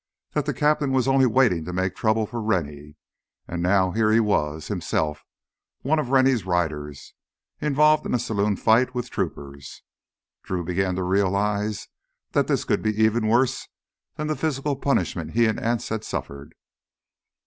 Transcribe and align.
That 0.31 0.47
the 0.47 0.53
captain 0.55 0.91
was 0.93 1.07
only 1.07 1.27
waiting 1.27 1.63
to 1.65 1.71
make 1.71 1.95
trouble 1.95 2.25
for 2.25 2.41
Rennie. 2.41 2.95
And 3.47 3.61
now 3.61 3.91
here 3.91 4.11
he 4.11 4.19
was 4.19 4.67
himself—one 4.67 5.99
of 5.99 6.09
Rennie's 6.09 6.43
riders—involved 6.43 8.07
in 8.07 8.15
a 8.15 8.17
saloon 8.17 8.55
fight 8.55 8.95
with 8.95 9.11
troopers. 9.11 9.83
Drew 10.41 10.63
began 10.63 10.95
to 10.95 11.03
realize 11.03 11.87
that 12.31 12.47
this 12.47 12.63
could 12.65 12.81
be 12.81 12.99
even 12.99 13.27
worse 13.27 13.67
than 14.15 14.25
the 14.25 14.35
physical 14.35 14.75
punishment 14.75 15.33
he 15.33 15.45
and 15.45 15.59
Anse 15.59 15.89
had 15.89 16.03
suffered. 16.03 16.55